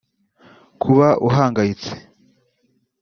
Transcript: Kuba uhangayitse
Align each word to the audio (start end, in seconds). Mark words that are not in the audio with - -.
Kuba 0.81 1.07
uhangayitse 1.27 1.91